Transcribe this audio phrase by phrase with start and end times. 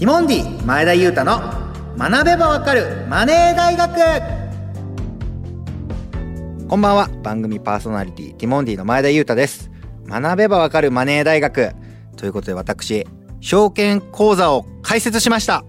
[0.00, 1.42] ティモンディ前田裕太の
[1.98, 4.00] 学べばわかるマネー大学。
[6.66, 7.10] こんばんは。
[7.22, 9.70] 番組パーソナリティティモンディの前田裕太です。
[10.06, 11.72] 学べばわかるマネー大学。
[12.16, 13.06] ということで私
[13.40, 15.66] 証券講座を開設しました。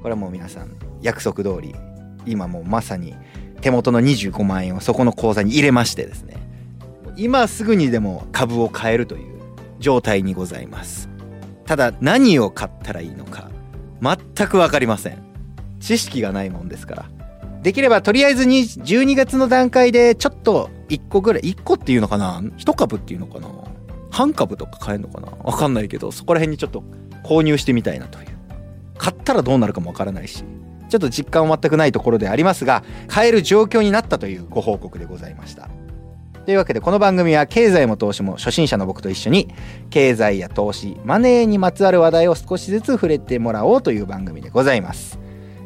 [0.00, 1.74] これはもう皆さん約束通り
[2.24, 3.14] 今もうまさに
[3.60, 6.38] 手元の25万円をそこの口座に入れましてですね。
[7.14, 9.38] 今すぐにでも株を買えるという
[9.80, 11.10] 状態にございます。
[11.66, 13.49] ただ何を買ったらいいのか
[14.02, 14.16] 全
[14.48, 15.18] く分かりません。
[15.80, 17.04] 知識がないもんですから。
[17.62, 23.48] できればとりあえずに12月の段階でちょっと1個ぐらい1個っていうのかな？1株っていうのかな？
[24.10, 25.30] 半株とか買えるのかな？
[25.44, 26.82] 分かんないけどそこら辺にちょっと
[27.24, 28.28] 購入してみたいなという。
[28.96, 30.44] 買ったらどうなるかも分からないし
[30.90, 35.70] ちょっと実感は全くないところでありますが買える状況になったというご報告でございました。
[36.46, 39.48] というわけでこの番組は経済も投資も初心者の僕と一緒に
[39.90, 45.18] 経済や投資マネーにまつわる話題を少しずつ触れてもらおうという番組でございます。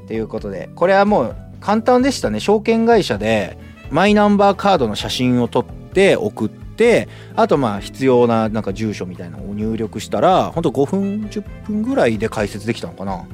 [0.08, 2.40] ということでこれはもう簡単でしたね。
[2.40, 3.56] 証券会社で
[3.90, 13.24] マイナンバーカードの写真を撮って送ってあとまあ必要ななんか住所みたいなのを入力したらほんと5分10分ぐらいで解説できたのかな。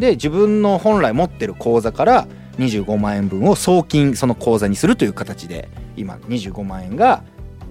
[0.00, 2.26] で自分の本来持ってる口座から
[2.58, 7.22] 25万円分を送金その口座にするという形で今25万円が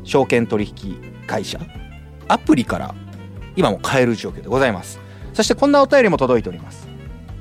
[0.03, 1.59] 証券取引会社
[2.27, 2.95] アプリから
[3.55, 4.99] 今も買える状況でございます。
[5.33, 6.87] そしてこんなお便りも届いております。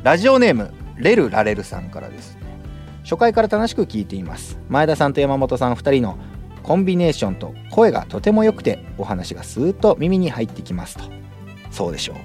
[0.03, 2.43] ラジオネームレルラレルさんからですね。
[3.03, 4.59] 初回から楽しく聞いています。
[4.69, 6.19] 前田さんと山本さん2人の
[6.63, 11.05] コンビネーションと声がとても良くてお話がスーッと耳に入ってきますと。
[11.71, 12.17] そうでしょう。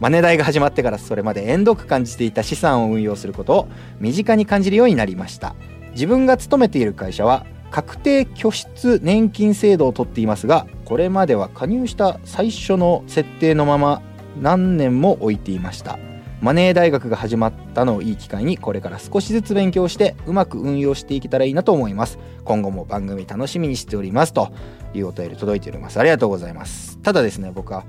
[0.00, 3.68] マネ代が始まってからそれまで遠く感じていた資産を運用することを
[4.00, 5.54] 身近に感じるようになりました。
[5.92, 14.02] 自分が勤めている会社は確定拠出年金制度をとっていますがこれまでは加入した最初の設定のまま
[14.40, 15.98] 何年も置いていました。
[16.40, 22.18] マネー大学が始まったのをいい機会にこれから少しずつ勉強してうまく運用していけたらいいなと思います。
[22.44, 24.50] 今後も番組楽しみにしておりますと
[24.94, 26.98] いうお便り届いておりますありがとうございます。
[27.02, 27.84] ただですね僕は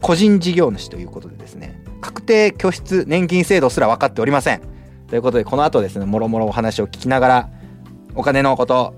[0.00, 4.62] 個人事業主ということでですね確定拠出年金制度すら分かっておりません。
[5.08, 7.50] ということでこの後ですねもろもろお話を聞きながら
[8.14, 8.94] お金のこと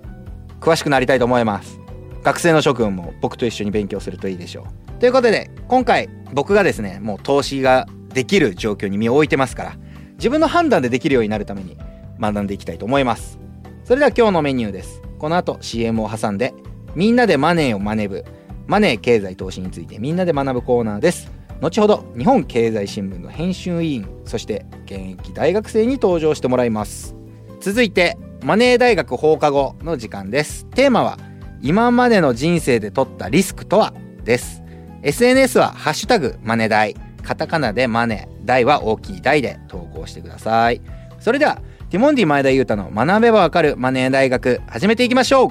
[0.64, 1.78] 詳しくなりたいと思います。
[2.22, 4.98] 学生の諸君も僕と一緒に勉強するといいでしょう。
[4.98, 9.76] ということで今回僕がですねもう投資ができる状況に身を置いてますから
[10.14, 11.76] 自分の判断でできるようになるために
[12.18, 13.38] 学んでいきたいと思います。
[13.84, 15.02] それでは今日のメニューです。
[15.18, 16.54] この後 CM を挟んで
[16.94, 18.24] みんなでマネーを学ぶ
[18.66, 21.30] マネー経済投資についてみんなで学ぶコーナーです。
[21.60, 27.14] 後ほど日本経済新聞の編集委員そして現役大学生に登場してもらいます。
[27.60, 30.66] 続いてマネー大学放課後の時間です。
[30.66, 31.18] テーマは
[31.62, 33.94] 今までの人生で取ったリスクとは？
[34.22, 34.62] です。
[35.02, 36.94] SNS はハッシュタグマネ大。
[37.22, 38.28] カタカナでマネ。
[38.44, 40.82] 大は大きい大で投稿してください。
[41.20, 45.48] それではティモンディ前田裕太の学べばわかるマネー大学始めていきましょう。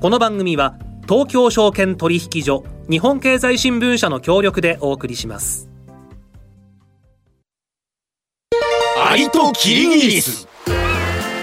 [0.00, 0.76] この番組は
[1.08, 5.70] 東京証券取引所日本経済新聞社の協力でお送りします。
[9.08, 10.48] アリとキリギリス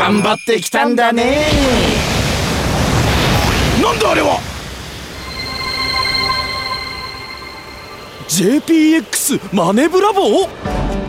[0.00, 1.46] 頑張ってきたんだね。
[3.82, 4.40] なんだあれは。
[8.26, 10.48] JPX マネブラボ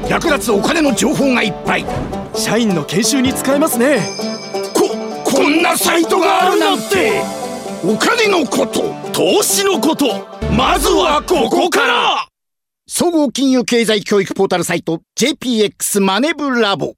[0.10, 1.86] 役立つお金の情報がいっぱい。
[2.36, 4.02] 社員の研修に使えますね。
[4.74, 4.90] こ
[5.24, 7.22] こんなサイトがあるなんて。
[7.86, 8.94] お金のこと。
[9.14, 10.28] 投資のこと。
[10.52, 12.28] まずはここから。
[12.88, 16.96] 総合金融経済教育ポータルサイト JPX マネブラボ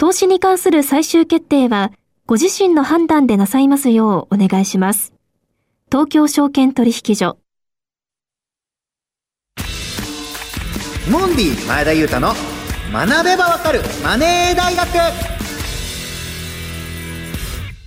[0.00, 1.92] 投資に関する最終決定は
[2.24, 5.12] ご自身の判断でなさいますようお願いします。
[5.92, 7.36] 東京証券取引所。
[11.10, 12.32] モンディ前田裕太の
[12.90, 14.88] 学べばわかるマネー大学。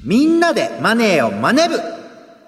[0.04, 1.80] みんなでマネーを学ぶ。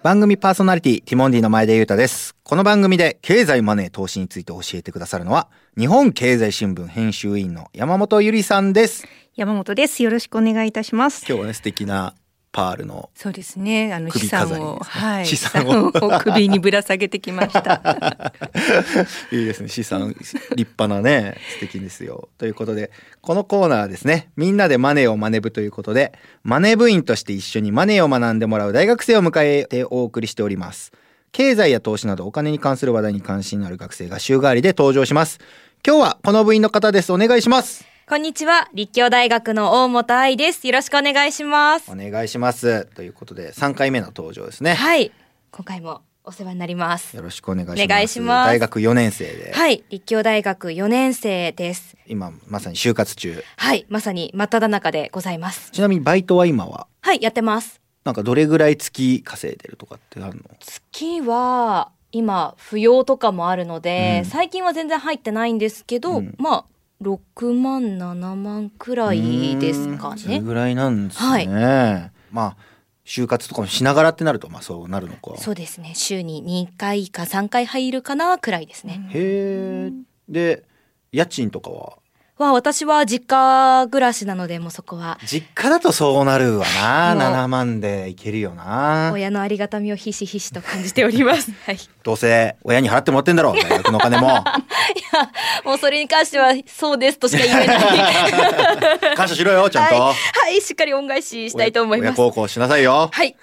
[0.04, 2.36] 番組パーソナリティティモンディの前田裕太です。
[2.44, 10.02] この番組で経済マネー投資について教えてくださるのは日本経済新聞編集委員の山本ゆりさんです山本です。
[10.02, 11.26] よろしくお願いいたします。
[11.28, 12.16] 今日はね素敵な
[12.54, 13.94] パールのそうですね。
[13.94, 15.88] あの資産を、はい、資産を。
[15.88, 18.32] を首にぶら下げてきました。
[19.34, 19.68] いいですね。
[19.68, 22.30] 資産立派なね素敵ですよ。
[22.38, 30.94] ということでこのコーナーはですねみんなでマネーを学ぶということでマネ部員として一緒にマネーを学んでもらう大学生を迎えてお送りしております。
[31.34, 35.40] 経済や投資などお金に関する話題に関心のある学生が週替わりで登場します。
[35.86, 37.12] 今日はこの部員の方です。
[37.12, 38.70] お願いしますこんにちは。
[38.76, 40.68] 立教大学の大本愛です。
[40.68, 41.92] よろしくお願いします。
[41.92, 45.12] お願いしますということで3回目の登場ですねはい。
[45.50, 47.16] 今回もお世話になります。
[47.16, 49.84] よろしくお願いしますお願いします大学4年生で、はい。
[49.90, 51.98] 立教大学4年生です。
[52.06, 53.88] 今まさに就活中はい。
[53.90, 55.72] まさに真っ只中でございます。
[55.72, 56.86] ちなみにバイトは今は？
[57.02, 57.24] はい。
[57.24, 57.82] やってます。
[58.04, 60.44] なんかどれぐらい月稼いでるとかってあるの？
[60.60, 66.66] 月は、今、扶養とかもあるので、うん最近は全然入ってないんですけど、うんまあ、
[67.02, 70.22] 6万、7万くらいですかね。
[70.22, 72.12] それぐらいなんですね。
[72.32, 72.58] まあ
[73.06, 75.36] 就活とかもしながらってなるとまあそうなるのか。
[75.38, 75.94] そうですね。
[75.96, 79.08] 週に2回か3回入るかなくらいですね。
[79.12, 79.92] へえ。
[80.30, 80.64] で
[81.12, 81.98] 家賃とかは？
[82.38, 87.16] は、私は実家暮らしなので、もうそこは、実家だとそうなるわな。
[87.16, 89.12] もう7万でいけるよな。
[89.14, 91.52] 親のありがたみをひしひしと感じております。
[91.66, 91.80] はい。
[92.04, 94.28] どうせ親に払ってもらってんだろう大学のお金も。
[95.64, 97.78] もうそれに関しては、そうですとしか言えない。
[99.16, 99.96] 感謝しろよちゃんと。
[99.96, 102.20] はい、はい、しっかり恩返ししたいと思います。
[102.20, 103.10] 親孝行しなさいよ。
[103.14, 103.36] はい。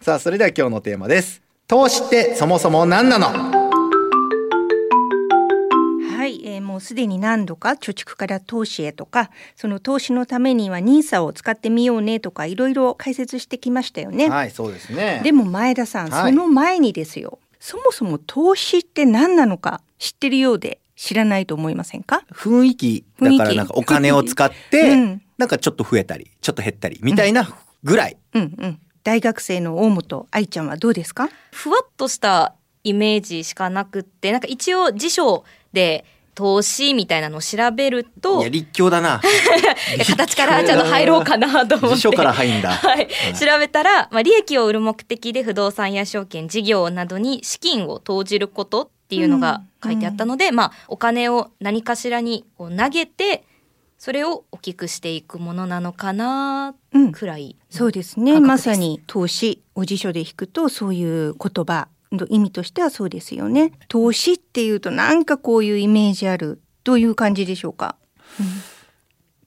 [0.00, 1.42] さあそれでは今日のテーマです。
[1.68, 3.61] 投資ってそもそも何なの？
[6.82, 14.28] すでに何度か貯蓄から投資へとか、その投資のためにはニーサを使ってみようねとかいろいろ解説してきましたよね。
[14.28, 15.20] はいそうですね。
[15.24, 17.38] でも前田さん、はいその前にですよ。
[17.58, 22.24] そもそも投資って何なのか知ってるようで知らないと思いませんか？
[22.32, 27.48] 雰囲気だからなんかお金を使って、うんなんかちょっと増えたりちょっと減ったりみたいな
[27.82, 28.78] ぐらい、うんうん。
[29.02, 31.28] 大学生の大本愛ちゃんはどうですか？
[31.52, 39.20] ふわっとしたイメージしかなくって、なんか一応辞書で投資みたいなのを調べると、いや立教だな。
[40.06, 41.96] 形からちゃんと入ろうかなと思って。
[41.96, 42.70] 辞書から入んだ。
[42.72, 43.08] はい、
[43.38, 53.44] 調べたら、まあ、利益を売る目的で不動産や証券事業などに資金を投じることっていうのが書いてあったので、まあ、お金を何かしらにこう投げて
[53.98, 57.12] それを大きくしていくものなのかなうん。
[57.12, 58.40] くらい、そうですね。
[58.40, 63.72] まさに投資を辞書で引くとそういう言葉の意味としてはそうですよね。
[63.88, 67.96] 投資っていうとなんかこういうイメージあるという感じでしょうか？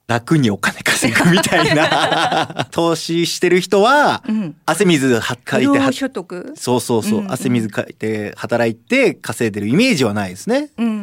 [0.08, 4.56] 楽にお金稼ぐみたいな 投資してる人はうん。
[4.64, 6.52] 汗水はかいて所得？
[6.56, 10.98] そうそうそう、うんうん汗水かいて働いて稼いでるイメージはないですねうんうんう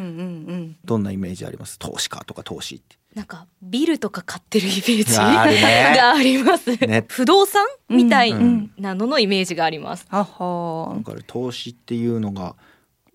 [0.55, 0.75] ん。
[0.85, 1.77] どんなイメージあります？
[1.79, 5.17] 投資家とか投資ってなんかビルとか買ってるイメージ。
[5.17, 5.93] あるね。
[5.97, 7.05] があります、ね。
[7.07, 8.71] 不動産みたいうん。
[8.77, 10.05] なののイメージがあります。
[10.09, 12.55] あはだから投資っていうのが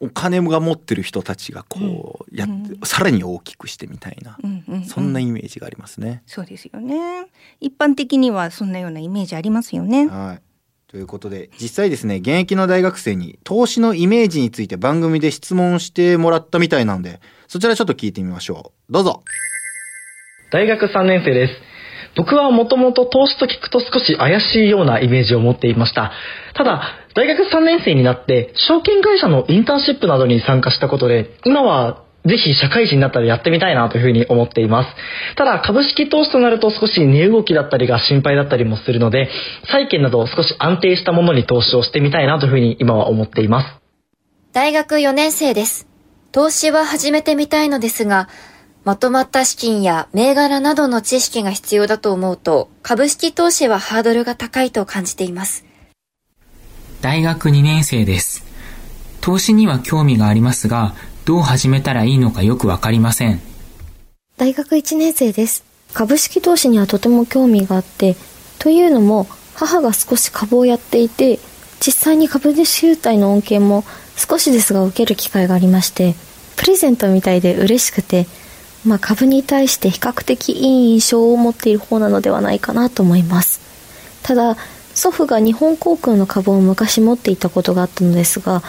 [0.00, 4.84] お金が持ってる人たちがこうやって、うんさらに大きくしてみたいな、うんうんうん。
[4.84, 6.22] そんなイメージがありますね。
[6.26, 7.26] そうですよね。
[7.60, 10.06] 一般的にはそんなようなイメージありますよね。
[10.06, 10.42] はい。
[10.88, 18.92] ということで実際ですね現役の大学生に投資のイメージについて番組で質問してもらったみたいなんでそちらちょっと聞いてみましょう。
[18.92, 19.22] どうぞ
[20.50, 21.54] 大学3年生です。
[22.16, 26.12] 僕はもともと投資と聞くと少し怪しいようなイメージを持っていました。
[26.54, 26.82] ただ、
[27.14, 34.90] 大学3年生になって、証券会社のインターンシップなどに参加したことで、今はぜひ社会人になったらやってみたいなというふうに思っています。
[35.36, 39.28] ただ、株式投資となると少し値動きだったりが心配だったりもするので、
[39.70, 43.68] 債券など少し安定したものに投資をしてみたいなというふうに今は思っています。
[44.52, 45.86] 大学4年生です。
[46.32, 48.28] 投資は始めてみたいのですが、
[48.88, 55.66] まとまった資金や銘柄などの知識が必要だと思うと、株式投資はハードルが高いと感じています。
[57.02, 58.46] 大学2年生です。
[59.20, 60.94] 投資には興味がありますが、
[61.26, 63.42] どう始めたらいいのかよくわかりません。
[64.38, 65.64] 大学1年生です。
[65.92, 68.16] 株式投資にはとても興味があって、
[68.58, 71.40] というのも母が少し株をやっていて、
[71.78, 73.84] 実際に株主優待の恩恵も
[74.16, 76.14] 少しですが受ける機会がありまして、
[76.56, 78.26] プレゼントみたいで嬉しくて、
[78.84, 83.60] まあ株に対して比較的いい印象を持っている方なのではないかなと思います。
[84.22, 84.56] ただ、
[84.94, 88.62] 祖父が日本航空の株を昔持っていたことがあったのですが、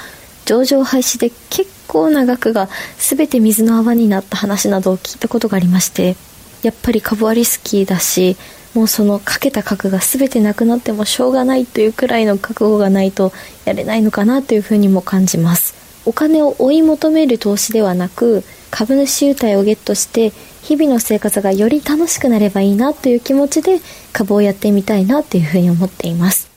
[0.50, 6.16] 上場廃止で結構な額が全て水の泡になった話などを聞いたことがありまして
[6.64, 8.36] やっぱり株はリスキーだし
[8.74, 13.32] もうそのかけた額が全てなくなってもしょうがないというくらいの覚悟がないと
[13.66, 15.76] やれないのかなというふうにも感じます
[16.06, 23.80] お金を追い求める投資ではなく株主優待をゲットして日々の生活がより楽しくなればいいなという気持ちで
[24.14, 26.50] 株をやってみたいなというふうに思っています。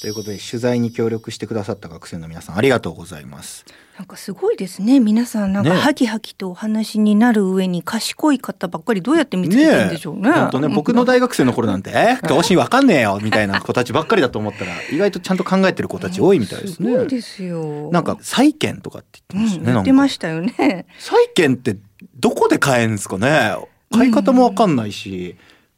[0.00, 3.64] ということで取材に協力してくださった学生の皆さんありがとうございます。
[4.02, 4.98] なんかすごいですね。
[4.98, 5.76] 皆さんなんかね。
[5.76, 10.32] ハキハキとお話になる上に賢い方ばっかりどうやって見つけてるんでしょうね。
[10.32, 16.90] 本当ね僕の大学生の頃なんてえ投資わかんねえよみたいな子たちばっかりだと思ったら意外とちゃんと考えてる子たち多いみたいですね。
[16.90, 17.92] すごいですよ。
[17.92, 19.80] なんか債券とかって言ってましたね、言なんか。
[19.82, 20.86] ってましたよね。
[20.98, 21.76] 債券って
[22.16, 23.54] どこで買えんですかね。
[23.92, 25.36] 買い方もわかんないし、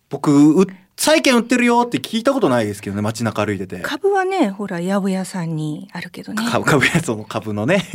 [0.08, 3.80] 僕う債券売ってるよって聞いたことないですけどね街中歩いてて。
[3.80, 6.42] 株はねほら八百屋さんにあるけどね。
[6.50, 7.84] 株株やその株のね。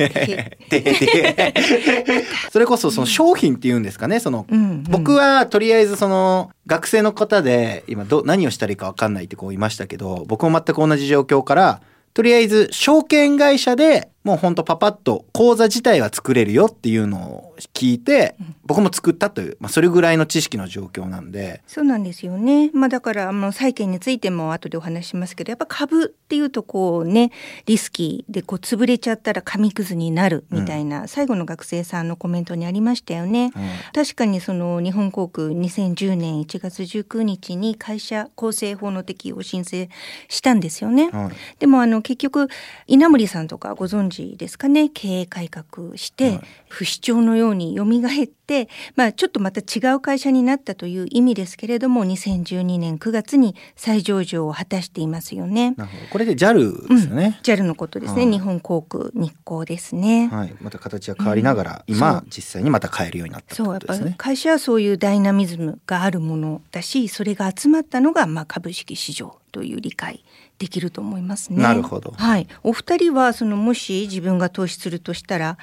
[0.69, 1.53] でで
[2.51, 4.45] それこそその商品っていうんですかねその、
[4.89, 11.81] 僕はとりあえずその学生の方で今ど何をしたらいいか分かんないってこういましたけど僕も全く同じ状況から
[12.13, 18.35] とりあえず証券会社でもうほんとパパッと口座自体は作れるよっていうのを聞いて
[18.65, 22.69] 僕も作ったという、まあ、それぐらいの知識の状況なんでそうなんですよね。
[22.73, 27.31] まあだからあの債券についても後でお話ししますけど、やっぱ株っていうとこうね
[27.65, 33.51] リスキーでこう潰れちゃったら紙くずになるみたいな、最後の学生さんのコメントにありましたよね。
[33.93, 39.89] 確かにその日本航空2010年1月19日に会社構成法の適用を申請
[40.27, 41.09] したんですよね。
[41.09, 42.47] はいでもあの結局
[42.88, 44.89] 稲森さんとかご存知ですかね？
[44.89, 55.75] 経営改革して、不死鳥のように蘇って、まあ、ちょっとまた違う会社になったという意味ですけれども2012年9月に再上場を果たしていますよね。
[56.11, 58.31] これで JAL ですよね、JAL のことですね、はい。
[58.31, 60.29] 日本航空日航ですね。
[60.29, 61.95] はい、また形が変わりながら、うん。
[61.95, 63.73] 今実際にまた買えるようになったそう。
[63.73, 63.97] やっぱ。
[64.17, 70.23] 会社はそういうダイナミズムがあるものだしそれが集まったのがまあ株式市場という理解
[70.57, 71.61] できると思いますね。
[71.61, 72.13] なるほど。
[72.17, 75.57] はい、お二人はそのもし自分が投資するとしたら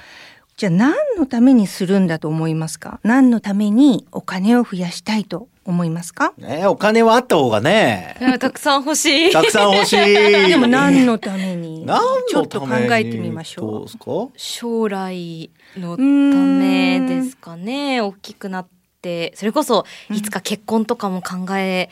[0.55, 2.99] じゃあ何のためにするんだと思いますか？
[3.03, 6.33] 何のためにお金を増やしたいと思いますか？
[6.37, 8.17] ねお金はあった方がね。
[8.39, 9.31] たくさん欲しい。
[9.31, 9.97] たくさん欲しい。
[10.49, 11.85] でも何のために？
[11.85, 13.71] 何ちょっと考えてみましょう。
[13.71, 14.03] どうですか
[14.35, 18.01] 将来のためですかね。
[18.01, 18.67] 大きくなっ
[19.01, 21.89] てそれこそいつか結婚とかも考え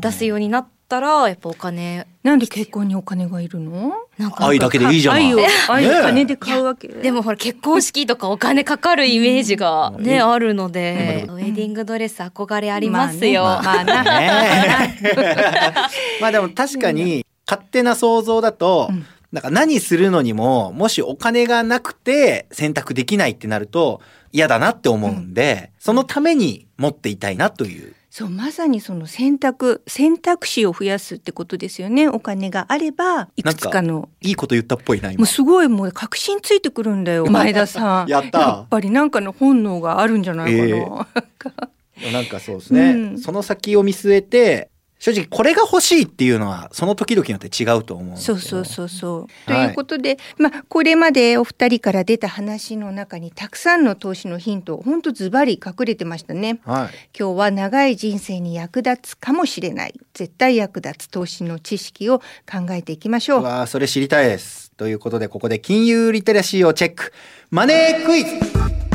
[0.00, 2.06] 出すようになったらやっぱお金。
[2.22, 3.92] なんで結婚にお金がいるの？
[4.16, 4.46] なんか。
[4.46, 6.88] 愛だけでいいじゃない愛を愛を金で買うわけ？
[6.88, 13.42] でもほら結婚式とかお金かかるイメージがね、あるので、ウェディングドレス憧れありますよ。
[13.44, 14.04] まあねまあ。
[14.04, 14.98] なね。
[16.20, 18.90] まあでも確かに勝手な想像だと、
[19.30, 24.00] なんか何するのにももしお金がなくて選択できないってなると
[24.32, 27.94] 嫌だなって思うんで、そのために持っていたいなという。
[28.18, 32.08] そうまさにその選択選択肢を増やすってことですよね。
[32.08, 34.08] お金があればいくつかの。
[34.20, 35.18] いいこと言ったっぽいな今。
[35.18, 35.26] もう。
[35.26, 38.08] すごいもう確信ついてくるんだよ 前田さん。
[38.08, 38.40] やった。
[38.40, 41.06] やっぱりなんかの本能があるんじゃないかな、
[42.02, 43.18] ええなんかそうですね、うん。
[43.20, 49.46] その先を見据えて正直これが欲しいっていうのはその時々によって違うと思うそうそうそうそう。
[49.46, 56.60] とはいいうことで、まあこれまでお二人から出た話の中にたくさんの投資のヒント本当ズバリ隠れてましたね。
[56.64, 56.88] はい
[57.18, 63.40] 今日は長い人生に役立つかもしれない絶対役立つ投資の知識を考えていきましょう。
[63.40, 67.12] うわーそれ知りたいですということでここで金融リテラシーをチェック
[67.50, 68.87] マネークイズはい、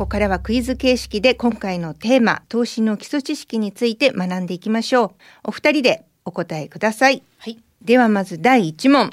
[0.00, 5.10] ここからはクイズ形式で今回のテーマ投資の基礎知識について学んでいきましょう。
[5.48, 7.22] お二人でお答えください。
[7.36, 7.58] はい。
[7.82, 9.10] ではまず第一問。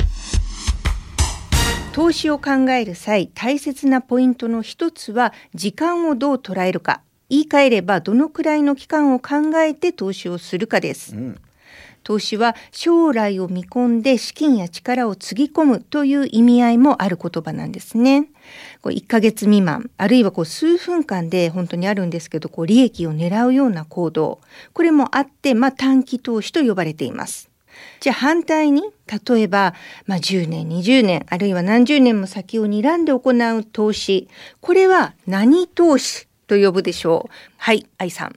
[1.92, 11.18] 投資を考える際大切なポイントの一つは時間をどう捉えるか言い換えればどのくらいの期間を考えて投資をするかです、
[12.06, 18.30] 投資は将来を見込んで資金や力をつぎ込むという意味合いもある言葉なんですね
[18.82, 24.40] こう1ヶ月未満あるいはこう数分間で本当にあるんですけどこう利益を狙うような行動
[24.74, 27.50] これもあって、まあ、短期投資と呼ばれています。
[28.00, 28.82] じゃあ反対に
[29.30, 29.76] 例えば、
[30.08, 34.28] まあ、10年20年あるいは何十年も先を睨んで行う投資
[34.62, 37.34] これは何投資と呼ぶでしょう？
[37.58, 38.36] はい愛さん。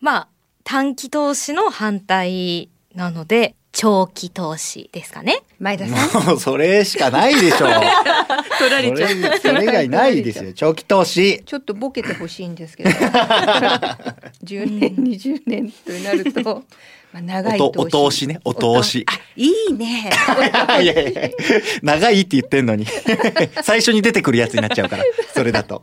[0.00, 0.28] まあ
[0.64, 5.42] 短期投資の反対なので長期投資ですかね。
[5.58, 6.26] 前田さん。
[6.26, 7.66] もうそれしかないでしょ。
[7.66, 7.70] う
[8.58, 9.10] 取られちゃう。
[9.10, 10.52] それそれ以外ないですよ。
[10.52, 11.42] 長期投資。
[11.46, 12.90] ちょっとボケてほしいんですけど。
[14.44, 16.64] 10年20年となると、
[17.12, 18.40] まあ、長いお投資とお通しね。
[18.44, 19.06] お通し。
[19.08, 20.10] あいいね。
[20.82, 21.30] いやいや
[21.82, 22.86] 長いって言ってんのに。
[23.62, 25.04] 最初に出てくるやつになっちゃうから。
[25.34, 25.82] それだと。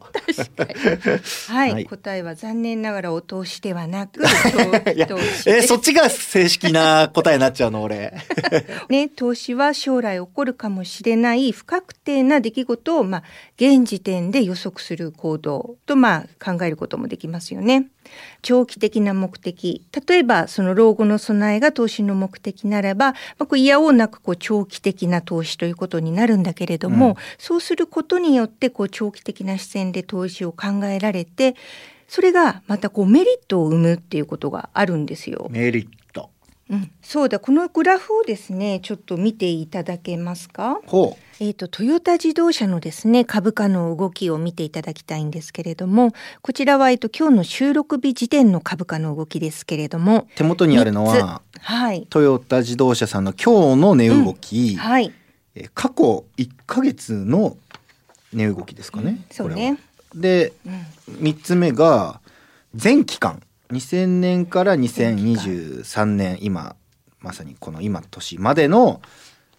[1.47, 1.85] はい、はい。
[1.85, 4.21] 答えは残念ながらお通しではなく
[5.45, 8.13] えそっちが正式な答えになっちゃうの俺。
[8.89, 13.23] ね、投資はば将来起こるかもしれない不確定な出来事を、まあ、
[13.57, 17.87] 現時点で予測する行動と、まあ、考えることもできますよね。
[18.41, 31.55] 長期的な目的例えばその老後の備えが投資の目的ならば、まあ、こう嫌をなくこう長期的な投資ということになるんだけれども、うん、そうすることによってこう長期的な視線で投資を考えられて
[32.07, 35.47] それがまたこうメリットを生むっていうことがあるんですよ。
[35.51, 35.91] メリット。
[36.69, 40.79] うん、そうだこのグラフをですねちょっと見ていただけますか？
[40.85, 41.23] ほう。
[41.43, 46.11] えっ、ー、とトヨタ自動車のですね株価の動きを見ていただきたいんですけれども、
[46.41, 55.11] こちらはえっ、と今日の収録日時点の株価の動きですけれども、手元にあるのは、はい、トヨタ自動車さんの今日の値動き、うん、はい、
[55.55, 57.57] え過去1ヶ月の
[58.33, 59.11] 値動きですかね。
[59.11, 59.79] うん、そうね。
[60.13, 62.19] で、うん、3つ目が
[62.75, 66.75] 全期間2000年から2023年今
[67.19, 69.01] まさにこの今年までの、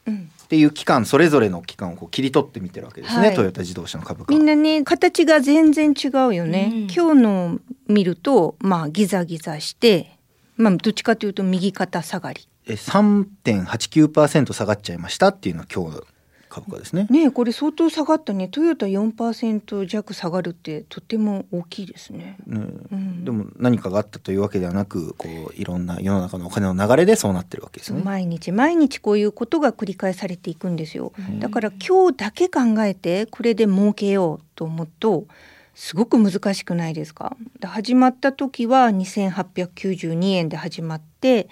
[0.07, 10.17] うん、っていう期間それぞれの期間をこう切り取ってみてるわけですね、はい、トヨタ自動車の株価みんなね形が全然違うよね、うん、今日の見るとまあギザギザして
[10.57, 12.47] まあどっちかというと右肩下がり。
[12.67, 16.03] え3.89%下がっちゃいましたっていうのは今日
[16.51, 17.07] 株価ですね。
[17.09, 22.37] ねこれ相当下がったねトヨタ4%弱下がるってとても大きいですね。
[22.47, 22.61] ね
[22.93, 28.03] うん、でも何かがあったというわけではなくこういろんな世の中のお金の流れでそうなってるわけですね。
[28.05, 31.13] 毎日毎日こういうことが繰り返されていくんですよ。
[31.39, 35.27] だから今日だけ考えてこれで儲けようと思うと
[35.75, 37.37] すごく難しくないですか？
[37.63, 41.49] 始まった時は2892円で始まって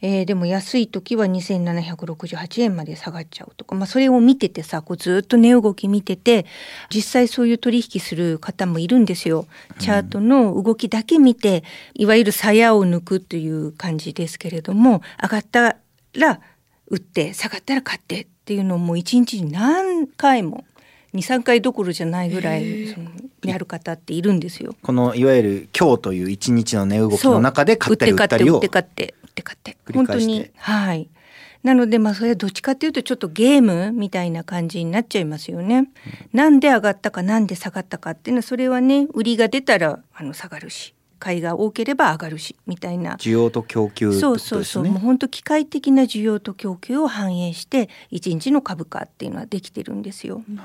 [0.00, 6.46] えー、でも安い時は2768円まで下がっちゃうとか、まあ、それを見ててさこうずっと値動き見てて
[6.88, 9.46] 実際そういう取引する方もいるんですよ。
[9.78, 11.64] チャートの動きだけ見て、
[11.94, 15.76] いわゆる鞘を抜くという感じですけれども上がった
[16.14, 16.40] ら
[16.86, 20.64] 売って下がったら買ってっていうのをもう一日に何回も
[21.14, 23.10] 23回どころじゃないぐらいその
[23.44, 24.74] やる方っているんですよ。
[24.82, 29.27] このいわゆる今日という一日の値動きの中で買ったり売ったりを売って買ってって買って
[29.92, 30.50] 本当に。
[30.56, 31.08] はい。
[31.62, 35.78] なのでまあそれはどっちかっていうとちょっとゲームみたいな感じになっちゃいますよね。
[35.78, 35.86] うん、
[36.32, 40.94] なんで上がったかなんで下がったかっていうのはそれはね売りが出たらあの下がるし。
[41.20, 43.16] 買いが多ければ上がるしみたいな。
[43.16, 44.84] 需要と供給、ね、そうそうそう。
[44.84, 50.42] もう本当機械的な需要と供給を反映して一日の株価っていうのはできてるんですよ。
[50.48, 50.60] うん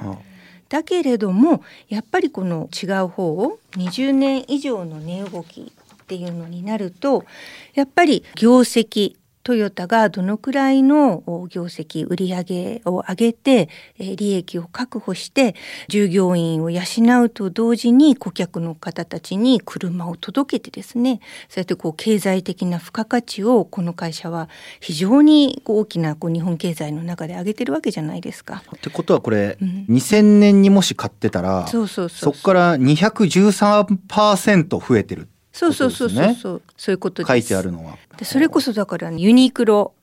[0.70, 5.72] だけれどもやっぱりこの違う方を20年以上の値動き
[6.04, 7.26] っていうのになると
[7.74, 15.54] やっぱり業績トヨタがどのくらいの業績売上を上げて利益を確保して
[15.90, 16.80] 従業員を養
[17.24, 24.48] うと同時に顧客の方たちに車を届けてですねそうやってこう経済的な付加価値をこの会社は
[24.80, 28.64] 非常に大きなこう日本経済の中で上げてるわけじゃないですか。
[28.76, 31.86] ってことはこれ、うん、2000年にもし買ってたらそ
[32.32, 36.36] こから213%増えてるそうそうそうそう。
[36.36, 37.98] そう、そういうこと書いてあるのは。
[38.18, 39.94] でそれこそだからユニクロ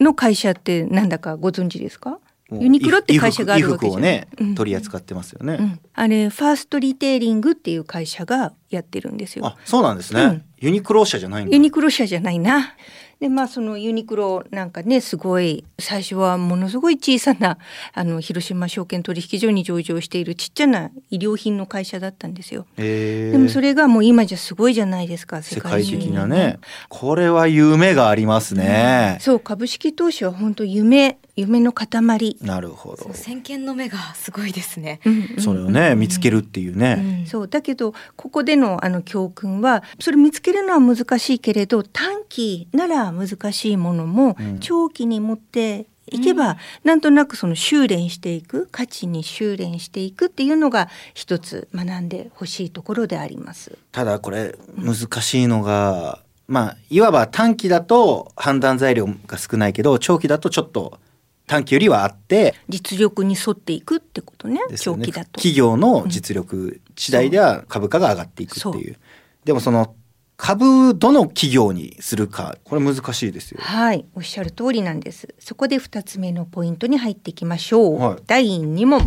[0.00, 2.18] の会社ってなんだかご存知ですか、
[2.50, 9.46] ユニクロって会社があるわけじゃね、うん、取り扱ってますよね、うん、あれファーストリテイリングっていう会社がやってるんですよ。
[9.46, 12.74] あそうなんですね、うん、ユニクロ社じゃないユニクロ社じゃないな
[13.20, 17.56] でまあそのユニクロなんかねすごい最初はものすごい小さな
[17.94, 22.66] あの広島証券取引所に上場しているちっちゃな医療品の会社だったんですよ。
[22.76, 26.58] でもそれがもう今じゃすごいじゃないですか世界的なね。
[26.90, 29.14] これは夢がありますね。
[29.14, 32.36] うん、そう株式投資は本当夢夢の塊。
[32.40, 33.12] なるほど。
[33.12, 35.00] 先見の目がすごいですね。
[35.38, 37.20] それをね見つけるっていうね。
[37.20, 53.76] うん、そうだけどここでのあの教訓はそれ見つけるのは難しいけれど短期なら難しいものも長期に持っていけば、うん、なんとなくその修練していく価値に修練していくっていうのが一つ学んでほしいところであります。
[53.92, 60.98] ただこれ難しいのが、うん、まあいわば短期だと判断材料が少ないけど長期だとちょっと
[61.46, 65.32] 短期よりはあって実力に沿っていくってことね、ね、長期だと。
[65.32, 68.96] 企業の実力次第では株価が上がっていくっていう、
[69.44, 69.94] でもその
[70.36, 73.60] 株どの企業にするかこれ難しいですよ。
[73.62, 74.04] はい。
[74.14, 75.34] おっしゃる通りなんです。
[75.38, 79.00] そこで2つ目のポイントに入っていきましょう、はい、第2問。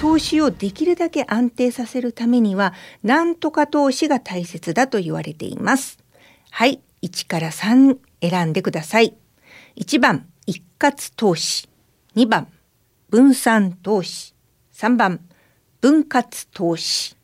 [0.00, 5.98] 投資をできるだけ安定させるためには何とか投資が大切だと言われています。
[6.50, 6.80] はい。
[7.02, 9.14] 1から3選んでください。
[9.76, 11.68] 1番一括投資。
[12.16, 12.48] 2番。
[13.10, 14.34] 分散投資。
[14.74, 15.20] 3番。
[15.80, 17.16] 分割投資。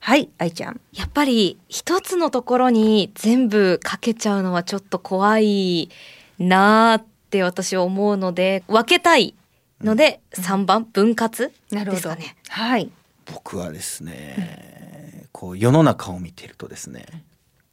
[0.00, 0.80] はい愛ちゃん。
[0.92, 5.90] やっぱり一つのところに全部かけちゃうのはちょっと怖い
[6.38, 9.34] なっって私は思うので分けたい
[9.80, 10.84] ので3番。
[10.84, 12.36] 分割ですかね。
[12.48, 12.90] はい。
[13.24, 17.06] 僕はですね、こう世の中を見てるとですね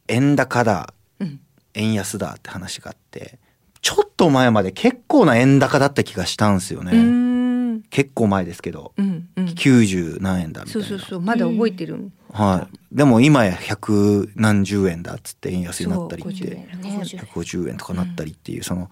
[0.08, 1.40] 円高だ、うん。
[1.74, 3.38] 円安だって話があって
[3.82, 7.80] ちょっと前まで結構な円高だった気がしたんですようね。
[7.90, 9.44] 結構前ですけどうんうん。
[9.46, 11.20] 90何円だみたいうなそそうそう。
[11.20, 12.10] まだ覚えてる。
[12.32, 18.90] はい、でも今や百何十円だっつって円安になったりって50円ね150円とかなったりっていう、その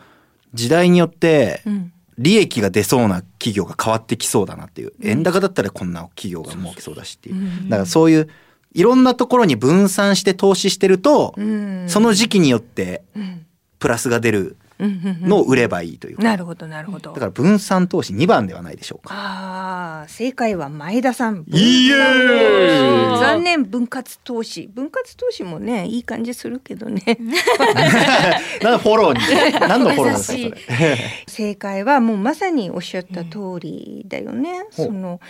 [0.55, 1.93] 時代によってうん。
[2.19, 8.29] 利益が出そうな企業が変わってきそうだなっていう円高だったらこんな企業が儲けそうだしっていううんだからそういう
[8.73, 13.47] いろんなところに分散して投資してると、うんその時期によってうん
[13.79, 17.13] プラスが出るのを売ればいいというか、なるほどなるほど。
[17.13, 19.15] だから分散投資2番ではないでしょうか。
[19.15, 21.45] ああ正解は前田さん。
[21.49, 23.19] イエーイ。
[23.19, 24.69] 残念分割投資。
[24.73, 27.03] 分割投資もねいい感じするけどね。
[28.63, 29.61] なんでフォローに？
[29.61, 30.97] 何のフォローですかそ優れ。
[31.27, 34.87] 正解はもうまさにおっしゃった通りだよね、ほう。
[34.87, 35.21] その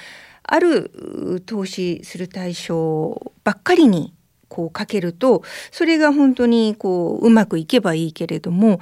[0.42, 4.14] あるう投資する対象ばっかりに
[4.48, 8.80] こうかけるとそれが本当にこううまくいけばいいけれども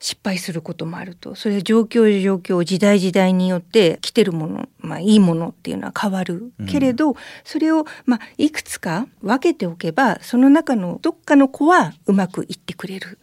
[0.00, 1.34] 失敗することもあると。
[1.34, 6.52] それは状況状況時代時代によって来てるもの、まあ、いいものっていうのは変わる。
[6.66, 13.18] けれど、それを、まあ、いくつか分けておけばその中のどっかの子はうまくいってくれる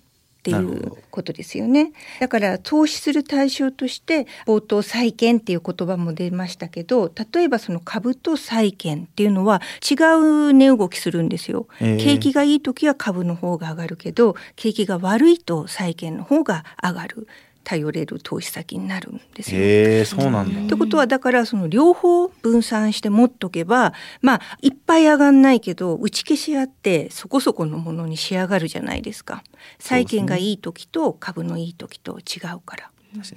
[0.52, 1.92] っていうことですよね。
[2.20, 11.68] だから投資する対象として冒頭債券っていう言葉も出ましたけど例えばその株と債券っていうのは違う値動きするんですよ。
[11.80, 17.28] へー景気がいい時は株の方が上がるけど景気が悪いと債券の方が上がる
[17.68, 19.60] 頼れる投資先になるんですよ。
[19.60, 20.62] へえそうなんだ。
[20.62, 29.44] ってことはだからその両方分散して持っとけばまあいっぱい上がんないけど打ち消し合ってそこそこのものに仕上がるじゃないですか。
[29.80, 32.90] 債券がいい時と株のいい時と違うから。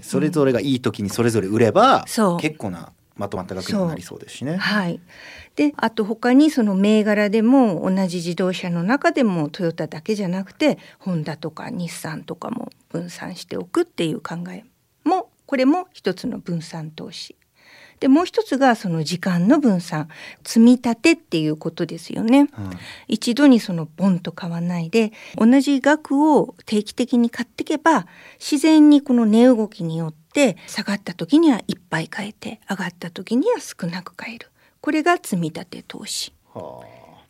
[0.02, 2.38] それぞれがいい時にそれぞれ売れば、そう。
[2.38, 4.56] 結構なまとまった額になりそうですしね。
[4.56, 4.98] はい。
[5.54, 14.64] であと他にその銘柄でも同じ自動車の中でもトヨタだけじゃなくてホンダとか日産とかも分散しておくっていう考え
[15.04, 17.36] もこれも一つの分散投資。
[17.98, 20.08] でもう一つがその時間の分散。
[20.42, 22.48] 積み立てっていうことですよね。
[23.06, 28.06] 一度にそのボンと買わないで同じ額を定期的に買っていけば
[28.38, 34.48] 自然にこの値動きによって下がった時にはいっぱい買えて上がった時には少なく買える
[34.80, 36.32] これが積み立て投資。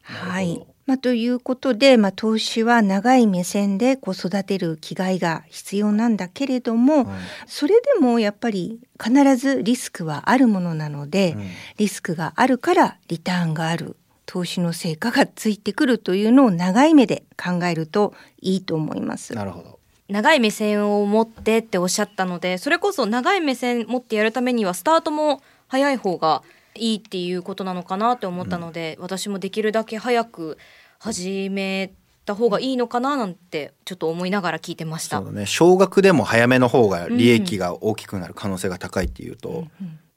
[0.03, 7.07] はいまあ、ということで、まあ、投資は長い目線でこう育てる気概が必要なんだけれども、
[7.47, 11.37] それでもやっぱり必ずリスクはあるものなので、
[11.77, 19.35] リスクがあるからリターンがある投資の成果がついてくるというのを長い目で考えるといいと思います。
[19.35, 19.80] なるほど。
[20.11, 26.43] 長い目線を持ってっておっしゃったのでそれこそ長い目線持ってやるためにはスタートも早い方が
[26.75, 30.59] いいっていうことなのかなって思ったので、私もできるだけ早く
[30.99, 31.93] 始め
[32.25, 35.27] た方がいいのかななんてちょっと思いながら聞いてましたそう。
[35.27, 35.47] だね。
[35.47, 39.67] 少額でも早めの方が利益が大きくなる可能性が高いっていうと、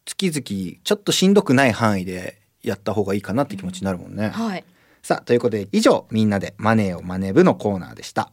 [0.06, 4.29] 月々ちょっとしんどくない範囲でやった方がいいかなって気持ちになるもんね。
[4.29, 4.63] はい。
[5.01, 8.32] さあということで以上みんなでマネーをマネ部のコーナーでした。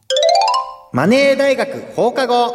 [0.93, 2.49] マネー大学放課後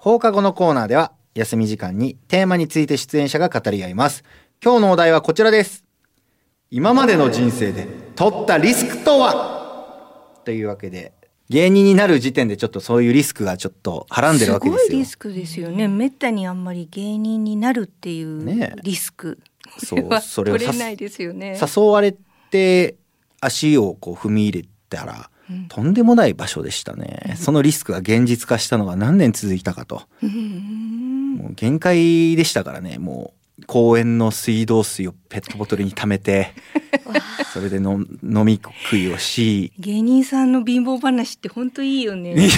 [0.00, 4.24] 放課後のコーナーでは休み時間にテーマについて出演者が語り合います。
[4.64, 5.84] 今日のお題はこちらです。
[6.70, 10.40] 今までの人生で取ったリスクとは？
[10.46, 11.12] というわけで
[11.50, 15.04] 芸人になる時点でちょっとそういうリスクがちょっとはらんでるわけですよすごいリ。
[15.04, 15.86] スクですよね。
[15.86, 19.38] めったにあんまり芸人になるっていうリスク。
[19.84, 21.60] そうはそれをさ取れないですよね。
[21.60, 22.16] 誘われ
[22.50, 22.96] て
[23.42, 25.28] 足をこう踏み入れたら、
[25.68, 32.98] とんでもない場所でしたね、そのリスクが現実化したのが何年続いたかと、もう限界でしたからね。
[32.98, 36.52] もう公園の水道水をペットボトルに溜めて
[37.54, 42.34] それでの飲み食いをし芸人さんの貧乏話って本当いいよね。
[42.36, 42.50] いい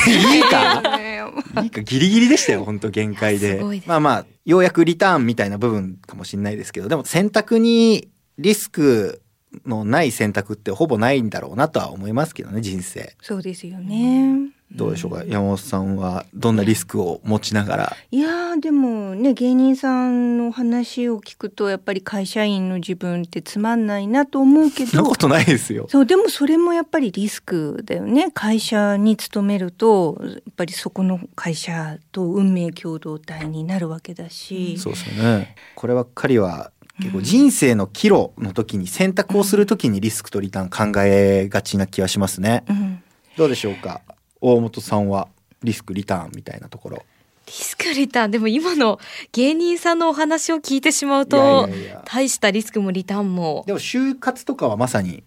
[0.51, 0.98] か？
[0.98, 1.20] ね。
[1.62, 3.62] いいかギリギリでしたよ本当限界で。
[3.87, 9.22] まあまあようやくリターンみたいな部分かもしれないですけどでも選択にリスク
[9.67, 13.15] のない選択ってほぼないんだろうなとは思いますけどね人生。
[13.23, 14.51] そうですよね。
[14.71, 17.97] どうでしょうか、山本さんはどんなリスクを持ちながら？
[18.11, 24.91] いやーでもね芸人さんの話を聞くとやっぱり会社員の自分ってつまんないなと思うけど。
[24.91, 25.87] そんなことないですよ。
[25.89, 28.31] そうでもそれもやっぱりリスクだよね。
[28.33, 35.57] 会社に勤めるとやっぱりそこの会社と運命共同体になるわけだし、そうですよね。
[35.77, 43.03] こればっかりは結構人生の岐路の時に選択をする時にリスクとリターン考えがちな気はしますね、うん。
[43.37, 44.03] どうでしょうか？
[44.41, 45.29] 大本さんは
[45.63, 47.05] リスクリターンみたいなところ。
[47.47, 48.31] リスクリターン。
[48.31, 48.99] でも今の
[49.33, 51.69] 芸人さんのお話を聞いてしまういと
[52.05, 53.65] 大したリスクもリターンも。
[53.67, 55.25] でも就活とかはまさに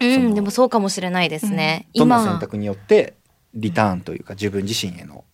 [0.00, 3.14] うんでもそうかもしれないですね、どの選今択によって
[3.54, 5.24] リターンというか自分自身への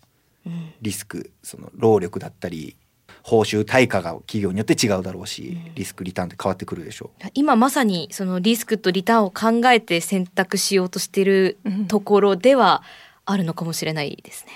[0.81, 2.77] リスクその労力だったり
[3.25, 11.59] 報酬対価が企業によって違うだろうしリスクリターンって変わってくるでしょ今まさにそのリスクとリターンを考えて選択しようとしてる
[11.89, 12.83] ところでは
[13.25, 14.53] あるのかもしれないですね。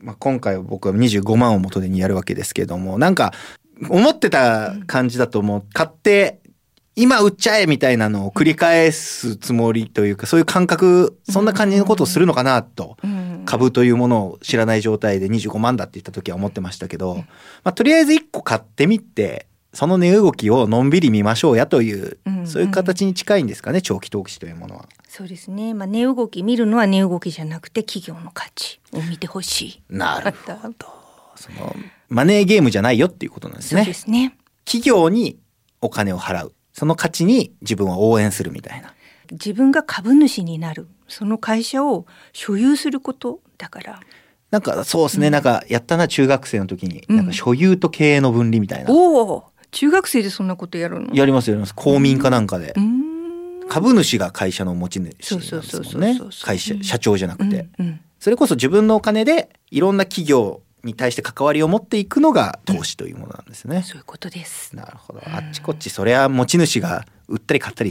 [0.00, 3.32] まあ、今回は僕は25万を元手にやるわけですけれどもなんか
[3.88, 5.64] 思ってた感じだともう。
[5.72, 6.40] 買って
[6.96, 12.96] 今売っちゃえみたいなのを繰り返すつもりというかそういう感覚そんな感じのことをするのかなと
[13.46, 17.24] 株というものを知らない状態で25万だって言った時は思ってましたけど、ま
[17.64, 24.88] あ、とりあえず1個買ってみてその値動きをのんびり見ましょうやというそういう形に近いんですかね長期投資というものは。
[25.08, 25.74] そうですね。
[25.74, 29.82] まあ値動き見るのは値動きじゃなくて企業の価値を見てほしい。
[29.90, 30.86] なるほど。
[31.36, 31.74] その
[32.08, 33.82] マネーゲームじゃないよっていうことなんですね。
[33.82, 34.36] そうですね。
[34.64, 35.38] 企業に
[35.80, 36.54] お金を払う。
[36.74, 38.92] その価値に自分を応援するみたいな。
[39.30, 40.88] 自分が株主になる。
[41.08, 44.00] その会社を所有することだから。
[44.50, 48.90] なんかそうですね、なんかやったな中学生の時に、なんか所有と経営の分離みたいな。
[48.90, 51.14] おお、中学生でそんなことやるの？
[51.14, 51.74] やりますやります。
[51.74, 52.74] 公民かなんかで。
[53.68, 56.20] 株主が会社の持ち主なんですもんね。
[56.42, 57.66] 会社社長じゃなくて、
[58.20, 63.82] それこそ自分のお金でいろんな企業に対して関わりを持っていくのが投資というものなんですね。
[63.82, 64.74] そういうことです。
[64.76, 65.20] なるほど。
[65.26, 67.90] あっちこっちそれは持ち主が売ったり買ったり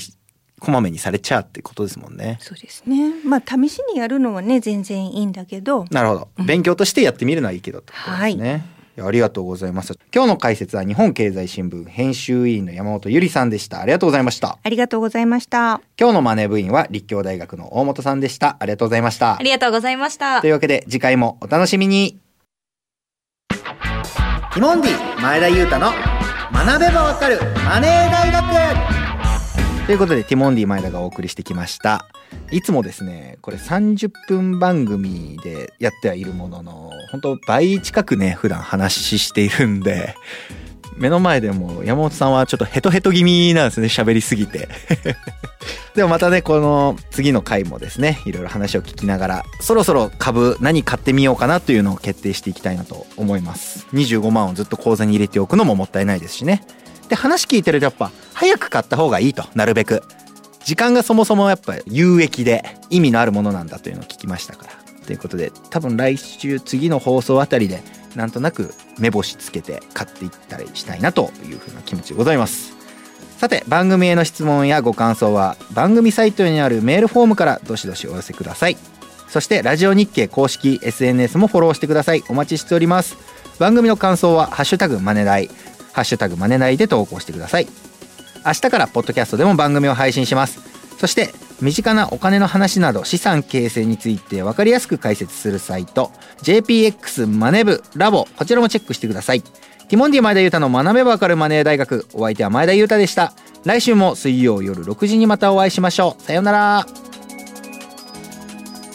[0.59, 2.37] こまめにされちゃうってことですもんね。
[2.41, 3.13] そうですね。
[3.25, 5.85] まあ試しにやるのはね全然いいんだけど。
[5.91, 6.29] なるほど。
[6.45, 8.51] 勉強としてやってみるのはいいけどってことですね。
[8.51, 9.97] はいありがとうございます。
[10.13, 13.81] 今日の解説は日本経済新聞編集委員の山本ゆりさんでした。
[13.81, 14.59] ありがとうございました。
[14.61, 15.81] ありがとうございました。
[15.99, 18.57] 今日のマネー部員は立教大学の大本さんでした。
[18.59, 19.37] ありがとうございました。
[19.39, 20.41] ありがとうございました。
[20.41, 22.22] というわけで次回もお楽しみに。
[24.53, 25.87] ティモンディ前田裕太の
[26.53, 32.05] 学べばわかるマネー大学ということでティモンディ前田がお送りしてきました。
[32.51, 40.13] いつもですね、これ30分番組でやってはいるものの、本当倍近くね、普段話しているんで、
[40.97, 44.69] 目の前でも山本さんはちょっとヘトヘト気味なんですね、喋りすぎて。
[45.95, 53.85] でもまたね、この次の回もですね、いろいろ話を聞きながら、そろそろ株何買ってみようかなというのを決定していきたいなと思います。
[53.93, 56.63] 25万をずっと口座に入れておくのももったいないですしね。
[57.09, 60.01] で、話聞いてるとやっぱ、早く買った方がいいと、なるべく。
[60.65, 64.73] 時間がそもそもやっぱ有益で意味のあるものなんだというのを聞きましたから。
[65.05, 67.83] ということで、多分来週次の放送あたりで、
[68.15, 72.73] なんとなく目星つけて買っていったりしたいなというふうな気持ちでございます。
[73.37, 78.77] さて、番組への質問やご感想は番組サイトにあるメールフォームからどしどしお寄せください。
[79.27, 82.23] そして、ラジオ日経公式 SNS もフォローしてください。
[82.29, 83.17] お待ちしております。
[83.57, 85.49] 番組の感想は、ハッシュタグマネダイ、
[85.91, 87.67] ハッシュタグマネダイで投稿してください。
[88.45, 90.59] 明日からポッドキャストでも番組を配信します。
[90.99, 99.41] そして、身近なお金の話など資産形成について分かりやすく解説するサイト、JPX マネブラボ、こちらもチェックしてください。
[99.41, 103.33] ティモンディ前田裕太の学べばわかるマネー大学、お相手は前田裕太でした。
[103.63, 106.21] 来週も水曜夜6時にまたお会いしましょう。
[106.21, 106.85] さようなら。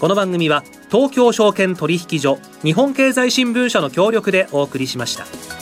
[0.01, 5.58] この番組は東京証券取引所日本経済新聞社の協力でお送りしました。